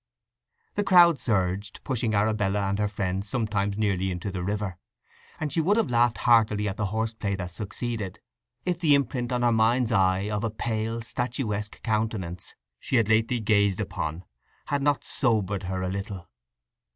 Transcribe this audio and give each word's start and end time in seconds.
The 0.73 0.83
crowd 0.83 1.19
surged, 1.19 1.81
pushing 1.83 2.15
Arabella 2.15 2.69
and 2.69 2.79
her 2.79 2.87
friends 2.87 3.29
sometimes 3.29 3.77
nearly 3.77 4.09
into 4.09 4.31
the 4.31 4.43
river, 4.43 4.79
and 5.39 5.53
she 5.53 5.61
would 5.61 5.77
have 5.77 5.91
laughed 5.91 6.17
heartily 6.25 6.67
at 6.67 6.77
the 6.77 6.87
horse 6.87 7.13
play 7.13 7.35
that 7.35 7.51
succeeded, 7.51 8.19
if 8.65 8.79
the 8.79 8.95
imprint 8.95 9.31
on 9.31 9.43
her 9.43 9.51
mind's 9.51 9.91
eye 9.91 10.27
of 10.31 10.43
a 10.43 10.49
pale, 10.49 11.03
statuesque 11.03 11.83
countenance 11.83 12.55
she 12.79 12.95
had 12.95 13.09
lately 13.09 13.39
gazed 13.39 13.79
upon 13.79 14.25
had 14.65 14.81
not 14.81 15.03
sobered 15.03 15.65
her 15.69 15.83
a 15.83 15.87
little. 15.87 16.27